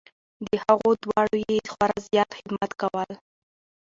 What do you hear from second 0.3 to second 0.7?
د